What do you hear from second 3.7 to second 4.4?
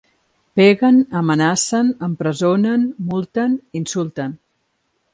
insulten.